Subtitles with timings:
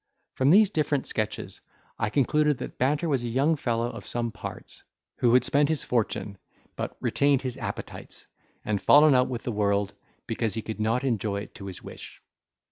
[0.33, 1.61] From these different sketches,
[1.99, 4.83] I concluded that Banter was a young fellow of some parts,
[5.17, 6.39] who had spent his fortune,
[6.75, 8.25] but retained his appetites,
[8.65, 9.93] and fallen out with the world,
[10.25, 12.19] because he could not enjoy it to his wish.